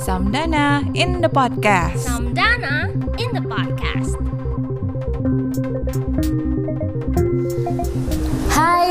[0.00, 2.08] Samdana in the podcast.
[2.08, 2.88] Samdana
[3.20, 4.23] in the podcast.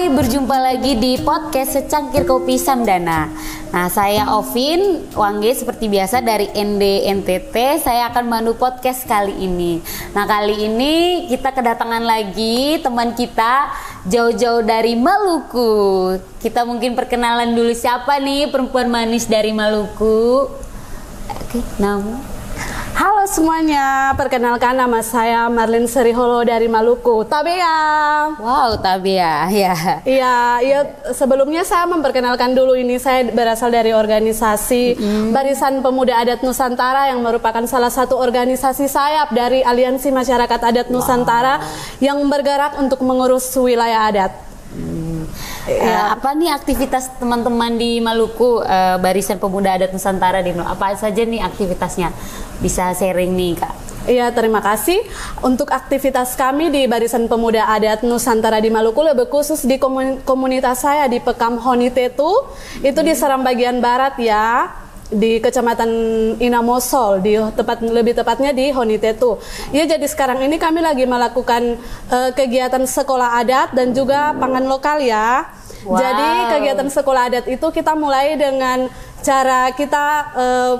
[0.03, 3.31] Hai, berjumpa lagi di podcast Secangkir Kopi Samdana.
[3.71, 7.79] Nah, saya Ovin Wangge seperti biasa dari ND NTT.
[7.79, 9.79] Saya akan mandu podcast kali ini.
[10.11, 13.71] Nah, kali ini kita kedatangan lagi teman kita
[14.03, 16.19] jauh-jauh dari Maluku.
[16.35, 20.51] Kita mungkin perkenalan dulu siapa nih perempuan manis dari Maluku.
[21.31, 22.32] Oke, nama
[23.23, 28.35] Halo semuanya, perkenalkan nama saya Marlin Seriholo dari Maluku, Tabea.
[28.35, 30.03] Wow, Tabea, ya.
[30.03, 30.79] Iya, iya.
[31.15, 34.99] Sebelumnya saya memperkenalkan dulu ini saya berasal dari organisasi
[35.31, 41.63] Barisan Pemuda Adat Nusantara yang merupakan salah satu organisasi sayap dari Aliansi Masyarakat Adat Nusantara
[42.03, 44.42] yang bergerak untuk mengurus wilayah adat.
[45.63, 50.75] Eh, apa nih aktivitas teman-teman di Maluku eh, Barisan Pemuda Adat Nusantara di Maluku?
[50.75, 52.11] Apa saja nih aktivitasnya?
[52.59, 53.73] Bisa sharing nih kak?
[54.03, 54.99] Iya, terima kasih.
[55.39, 60.83] Untuk aktivitas kami di Barisan Pemuda Adat Nusantara di Maluku, lebih khusus di komun- komunitas
[60.83, 62.27] saya di Pekam Honitetu,
[62.83, 64.67] itu di Seram bagian barat ya,
[65.13, 65.89] di Kecamatan
[66.41, 69.37] Inamosol, di tepat lebih tepatnya di Honitetu.
[69.69, 71.77] Ya, jadi sekarang ini kami lagi melakukan
[72.09, 75.47] eh, kegiatan sekolah adat dan juga pangan lokal ya.
[75.83, 75.99] Wow.
[75.99, 78.87] Jadi kegiatan sekolah adat itu kita mulai dengan
[79.21, 80.73] cara kita eh,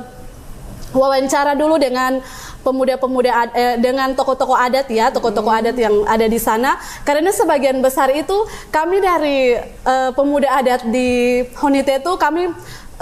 [0.94, 2.22] wawancara dulu dengan
[2.64, 6.80] pemuda-pemuda eh, dengan tokoh-tokoh adat ya, tokoh-tokoh adat yang ada di sana.
[7.04, 12.48] Karena sebagian besar itu kami dari eh, pemuda adat di Honite itu kami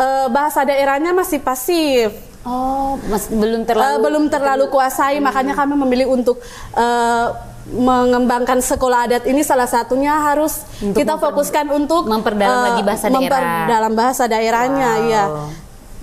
[0.02, 2.10] eh, bahasa daerahnya masih pasif.
[2.42, 6.42] Oh, mas, belum terlalu belum terlalu kuasai, makanya kami memilih untuk
[6.74, 7.28] eh,
[7.72, 12.82] mengembangkan sekolah adat ini salah satunya harus Untuk kita memper- fokuskan untuk memperdalam eh, lagi
[12.82, 13.16] bahasa daerah.
[13.16, 15.06] memperdalam bahasa daerahnya Wow.
[15.08, 15.24] ya.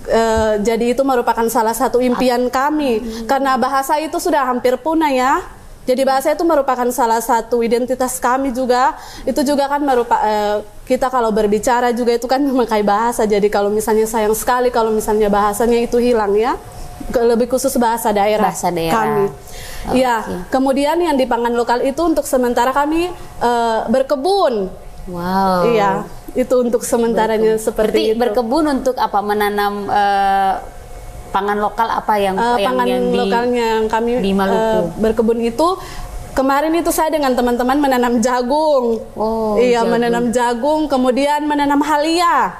[0.09, 2.97] Eh, jadi itu merupakan salah satu impian kami
[3.27, 5.43] karena bahasa itu sudah hampir punah ya.
[5.87, 8.93] Jadi bahasa itu merupakan salah satu identitas kami juga.
[9.25, 13.25] Itu juga kan merupakan kita kalau berbicara juga itu kan memakai bahasa.
[13.25, 16.59] Jadi kalau misalnya sayang sekali kalau misalnya bahasanya itu hilang ya.
[17.09, 18.51] Lebih khusus bahasa daerah.
[18.53, 18.93] Bahasa daerah.
[18.93, 19.25] kami.
[19.97, 20.15] Iya.
[20.21, 20.35] Oke.
[20.51, 23.09] Kemudian yang di pangan lokal itu untuk sementara kami
[23.41, 24.69] eh, berkebun.
[25.09, 25.73] Wow.
[25.73, 26.05] Iya.
[26.37, 28.19] Itu untuk sementaranya Berarti seperti itu.
[28.19, 29.25] berkebun untuk apa?
[29.25, 30.53] Menanam eh,
[31.29, 34.57] pangan lokal apa yang Eh, yang, pangan yang di lokalnya yang kami di Maluku?
[34.57, 35.67] eh, berkebun itu
[36.33, 39.01] kemarin itu saya dengan teman-teman menanam jagung.
[39.13, 39.91] Oh, iya, jagung.
[39.97, 42.53] menanam jagung, kemudian menanam halia.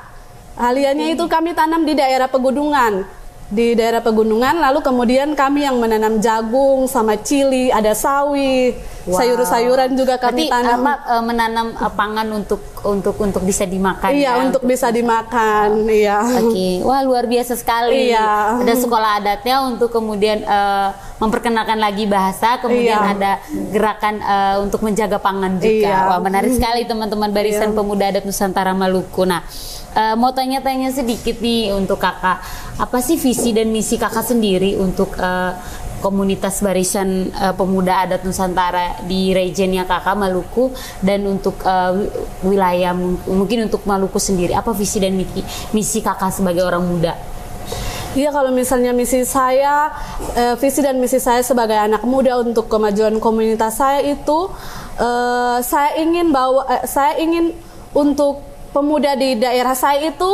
[0.60, 3.08] Halianya itu kami tanam di daerah pegunungan.
[3.50, 8.78] Di daerah pegunungan, lalu kemudian kami yang menanam jagung sama cili, ada sawi,
[9.10, 9.16] Wow.
[9.16, 10.86] sayur-sayuran juga kami Berarti tanam.
[10.86, 14.46] apa, eh, menanam eh, pangan untuk untuk untuk bisa dimakan iya, ya?
[14.46, 16.22] untuk bisa dimakan, iya.
[16.46, 18.14] Oke, wah luar biasa sekali.
[18.14, 18.62] Iya.
[18.62, 23.14] Ada sekolah adatnya untuk kemudian eh, memperkenalkan lagi bahasa, kemudian Iya.
[23.18, 23.32] ada
[23.74, 25.90] gerakan eh, untuk menjaga pangan juga.
[25.90, 25.98] Iya.
[26.06, 29.26] Wah menarik sekali teman-teman Barisan Pemuda Adat Nusantara Maluku.
[29.26, 29.42] Nah,
[29.96, 32.44] eh, mau tanya-tanya sedikit nih untuk kakak,
[32.78, 35.54] apa sih visi dan misi kakak sendiri untuk eh,
[36.04, 42.12] komunitas Barisan eh, Pemuda Adat Nusantara di regionnya kakak Maluku dan untuk wi-
[42.44, 45.42] wilayah mung- mungkin untuk Maluku sendiri, apa visi dan misi,
[45.72, 47.16] misi kakak sebagai orang muda?
[48.18, 49.94] Iya kalau misalnya misi saya,
[50.34, 54.50] eh, visi dan misi saya sebagai anak muda untuk kemajuan komunitas saya itu,
[54.98, 57.54] eh, saya ingin bahwa eh, saya ingin
[57.94, 58.42] untuk
[58.74, 60.30] pemuda di daerah saya itu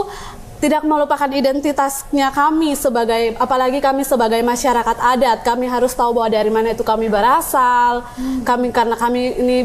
[0.63, 5.43] tidak melupakan identitasnya kami sebagai apalagi kami sebagai masyarakat adat.
[5.43, 8.07] Kami harus tahu bahwa dari mana itu kami berasal.
[8.47, 9.57] Kami karena kami ini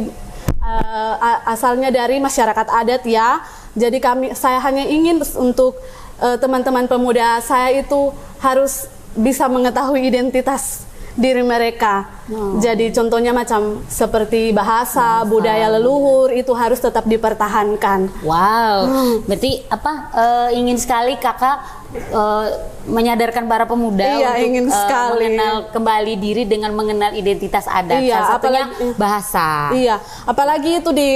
[0.61, 3.41] a- asalnya dari masyarakat adat ya.
[3.79, 5.79] Jadi kami saya hanya ingin untuk
[6.19, 8.11] eh, teman-teman pemuda saya itu
[8.43, 12.23] harus bisa mengetahui identitas diri mereka.
[12.63, 18.07] Jadi contohnya macam seperti bahasa, budaya leluhur itu harus tetap dipertahankan.
[18.23, 18.79] Wow,
[19.27, 22.47] berarti apa eh, ingin sekali kakak eh,
[22.81, 25.11] menyadarkan para pemuda Iya, untuk ingin eh, sekali.
[25.13, 28.01] mengenal kembali diri dengan mengenal identitas adat.
[28.01, 29.47] Iya, Salah satunya apalagi- bahasa.
[29.71, 31.11] Iya, apalagi itu di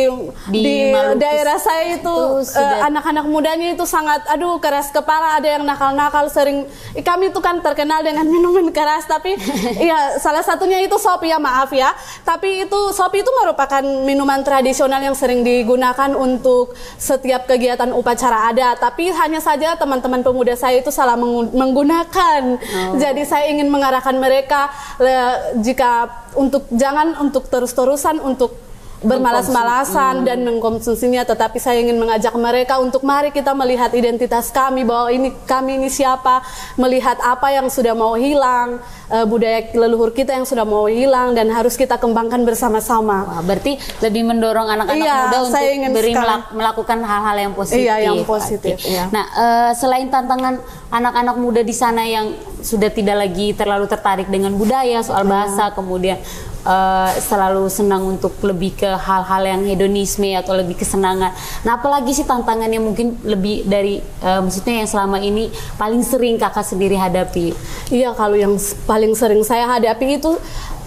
[0.46, 0.74] Di di,
[1.16, 2.14] daerah saya itu itu
[2.46, 7.28] sudah- eh, anak-anak mudanya itu sangat aduh keras kepala, ada yang nakal-nakal sering eh, kami
[7.28, 9.32] itu kan terkenal dengan minuman keras tapi
[9.80, 11.96] iya salah satunya itu sopi ya maaf ya.
[12.22, 18.78] Tapi itu sopi itu merupakan minuman tradisional yang sering digunakan untuk setiap kegiatan upacara adat,
[18.78, 21.20] tapi hanya saja teman-teman pemuda saya itu salah
[21.52, 22.56] menggunakan.
[22.96, 28.63] Jadi saya ingin mengarahkan mereka le- jika untuk jangan untuk terus-terusan untuk
[29.04, 35.12] bermalas-malasan dan mengkonsumsinya tetapi saya ingin mengajak mereka untuk mari kita melihat identitas kami bahwa
[35.12, 36.40] ini kami ini siapa
[36.74, 38.80] melihat apa yang sudah mau hilang
[39.12, 43.76] eh, budaya leluhur kita yang sudah mau hilang dan harus kita kembangkan bersama-sama Wah, berarti
[44.00, 47.84] lebih mendorong anak-anak Iya, muda untuk saya ingin beri melak- melakukan hal-hal yang positif.
[47.84, 48.90] Iya, yang positif, Oke.
[48.90, 49.04] iya.
[49.12, 50.58] Nah, eh, selain tantangan
[50.88, 52.32] anak-anak muda di sana yang
[52.64, 56.16] sudah tidak lagi terlalu tertarik dengan budaya, soal bahasa, kemudian
[56.64, 61.32] eh, selalu senang untuk lebih ke hal-hal yang hedonisme atau lebih kesenangan.
[61.62, 66.40] Nah, apalagi sih tantangan yang mungkin lebih dari eh, maksudnya yang selama ini paling sering
[66.40, 67.54] kakak sendiri hadapi?
[67.92, 68.56] Iya, kalau yang
[68.88, 70.36] paling sering saya hadapi itu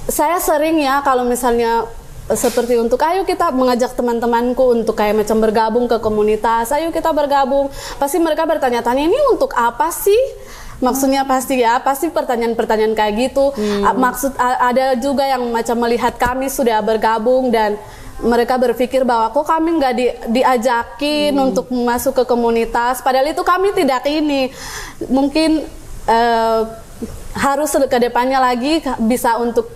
[0.07, 1.83] saya sering ya kalau misalnya
[2.27, 7.71] seperti untuk ayo kita mengajak teman-temanku untuk kayak macam bergabung ke komunitas, ayo kita bergabung.
[7.95, 10.19] Pasti mereka bertanya-tanya ini untuk apa sih?
[10.77, 13.49] Maksudnya pasti ya, pasti pertanyaan-pertanyaan kayak gitu.
[13.81, 17.77] A- Maksud ada juga yang macam melihat kami sudah bergabung dan
[18.17, 23.01] mereka berpikir bahwa kok kami nggak di- diajakin untuk masuk ke komunitas.
[23.01, 24.49] Padahal itu kami tidak ini.
[25.05, 25.65] Mungkin
[26.05, 26.61] eh,
[27.37, 29.69] harus ke depannya lagi bisa untuk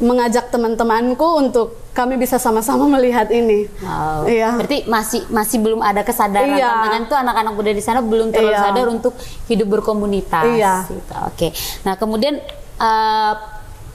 [0.00, 3.68] mengajak teman-temanku untuk kami bisa sama-sama melihat ini.
[3.84, 4.24] Wow.
[4.24, 4.56] Iya.
[4.56, 6.72] Berarti masih masih belum ada kesadaran Iya.
[6.72, 8.64] tantangan itu anak-anak muda di sana belum terlalu Iya.
[8.64, 9.12] sadar untuk
[9.46, 10.44] hidup berkomunitas.
[10.48, 10.74] Iya.
[10.88, 11.14] gitu.
[11.28, 11.48] Oke.
[11.84, 12.40] Nah kemudian
[12.80, 13.32] eh,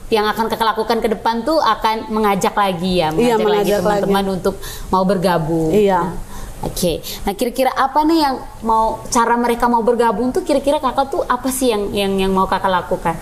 [0.06, 3.78] yang akan kakak lakukan ke depan tuh akan mengajak lagi ya, mengajak, Iya, lagi mengajak
[3.82, 4.54] teman-teman untuk
[4.86, 5.74] mau bergabung.
[5.74, 5.98] Iya.
[5.98, 6.14] Nah,
[6.58, 6.98] Oke.
[7.22, 11.48] Nah kira-kira apa nih yang mau cara mereka mau bergabung tuh kira-kira kakak tuh apa
[11.48, 13.12] sih yang yang yang mau kakak lakukan?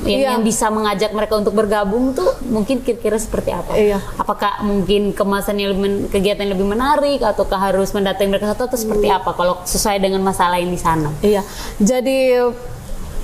[0.00, 0.28] Yang, Iya.
[0.28, 3.74] yang bisa mengajak mereka untuk bergabung tuh mungkin kira-kira seperti apa?
[3.74, 3.98] Iya.
[4.16, 8.78] Apakah mungkin kemasan yang lebih kegiatan yang lebih menarik ataukah harus mendatangi mereka satu atau
[8.78, 9.18] seperti Hmm.
[9.18, 11.10] apa kalau sesuai dengan masalah yang di sana?
[11.20, 11.42] Iya.
[11.76, 12.18] Jadi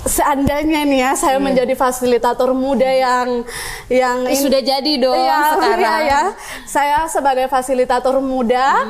[0.04, 3.42] seandainya nih ya saya menjadi fasilitator muda yang
[3.88, 5.78] yang Eh, sudah jadi dong Iya, sekarang.
[5.80, 6.22] iya, ya.
[6.64, 8.86] Saya sebagai fasilitator muda,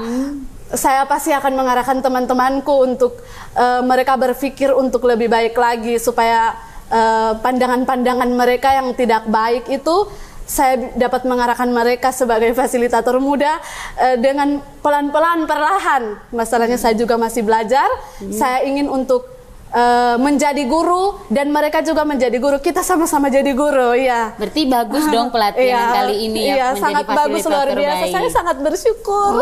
[0.74, 3.22] saya pasti akan mengarahkan teman-temanku untuk
[3.54, 6.58] eh, mereka berpikir untuk lebih baik lagi supaya
[6.90, 10.10] eh, pandangan-pandangan mereka yang tidak baik itu
[10.46, 13.58] saya dapat mengarahkan mereka sebagai fasilitator muda
[13.98, 16.02] eh, dengan pelan-pelan perlahan.
[16.30, 17.86] Masalahnya saya juga masih belajar.
[18.30, 19.35] Saya ingin untuk
[19.76, 22.56] eh, menjadi guru dan mereka juga menjadi guru.
[22.58, 24.32] Kita sama-sama jadi guru, ya.
[24.34, 28.02] Berarti bagus dong pelatihan Iya, kali ini ya iya, sangat bagus luar biasa.
[28.02, 28.14] baik.
[28.16, 29.32] Saya sangat bersyukur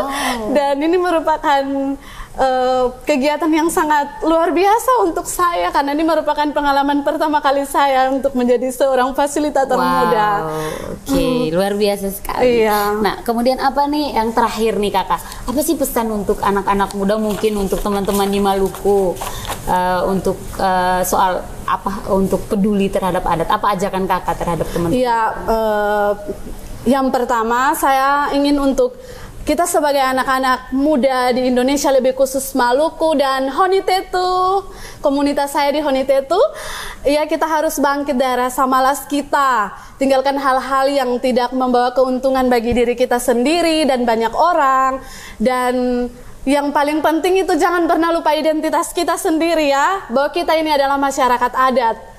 [0.50, 1.62] dan ini merupakan
[2.34, 8.10] eh, kegiatan yang sangat luar biasa untuk saya karena ini merupakan pengalaman pertama kali saya
[8.10, 10.28] untuk menjadi seorang fasilitator wow, muda.
[11.06, 12.66] Oke, luar biasa sekali.
[12.66, 12.98] Iya.
[12.98, 15.20] Nah, kemudian apa nih yang terakhir nih kakak?
[15.46, 19.14] Apa sih pesan untuk anak-anak muda mungkin untuk teman-teman di Maluku
[19.70, 23.48] eh, untuk eh, soal apa untuk peduli terhadap adat?
[23.48, 24.90] Apa ajakan kakak terhadap teman?
[24.90, 26.12] Iya, eh,
[26.84, 28.92] yang pertama saya ingin untuk
[29.44, 34.64] kita sebagai anak-anak muda di Indonesia lebih khusus Maluku dan Honitetu,
[35.04, 36.40] komunitas saya di Honitetu,
[37.04, 39.68] ya kita harus bangkit dari rasa malas kita,
[40.00, 45.04] tinggalkan hal-hal yang tidak membawa keuntungan bagi diri kita sendiri dan banyak orang.
[45.36, 46.08] Dan
[46.48, 50.96] yang paling penting itu jangan pernah lupa identitas kita sendiri ya, bahwa kita ini adalah
[50.96, 52.13] masyarakat adat.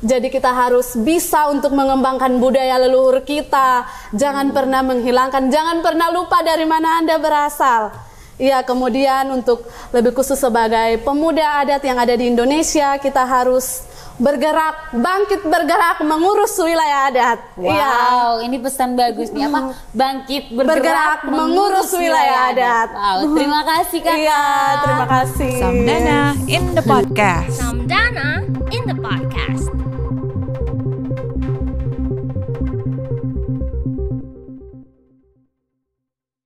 [0.00, 3.84] Jadi kita harus bisa untuk mengembangkan budaya leluhur kita.
[4.16, 7.92] Jangan pernah menghilangkan, jangan pernah lupa dari mana Anda berasal.
[8.40, 13.84] Iya, kemudian untuk lebih khusus sebagai pemuda adat yang ada di Indonesia, kita harus
[14.16, 17.38] bergerak, bangkit bergerak mengurus wilayah adat.
[17.60, 17.92] Iya.
[17.92, 19.76] Wow, ini pesan bagus nih apa?
[19.92, 22.88] Bangkit bergerak, Bergerak, mengurus wilayah adat.
[22.96, 24.20] Wow, terima kasih kakak.
[24.24, 24.44] Iya,
[24.84, 25.52] terima kasih.
[25.60, 27.60] Samdana in the podcast.
[27.60, 28.40] Samdana